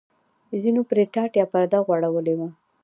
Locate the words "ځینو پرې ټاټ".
0.61-1.31